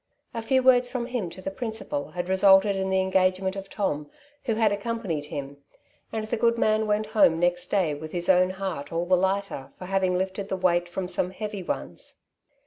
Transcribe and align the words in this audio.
A 0.33 0.41
few 0.41 0.63
words 0.63 0.89
from 0.89 1.05
him 1.05 1.29
to 1.29 1.43
the 1.43 1.51
principal 1.51 2.09
had 2.09 2.27
resulted 2.27 2.75
in 2.75 2.89
the 2.89 2.99
engagement 3.01 3.55
of 3.55 3.69
Tom^ 3.69 4.09
who 4.45 4.55
had 4.55 4.71
accom 4.71 4.99
panied 5.03 5.25
him; 5.25 5.57
and 6.11 6.23
the 6.25 6.37
good 6.37 6.57
man 6.57 6.87
went 6.87 7.05
home 7.05 7.39
next 7.39 7.67
day 7.67 7.93
with 7.93 8.11
his 8.11 8.27
own 8.27 8.49
heart 8.49 8.91
all 8.91 9.05
the 9.05 9.15
lighter 9.15 9.71
ior 9.79 9.85
haying 9.87 10.17
lifted 10.17 10.49
the 10.49 10.57
weight 10.57 10.89
from 10.89 11.07
some 11.07 11.29
heavy 11.29 11.61
ones. 11.61 12.19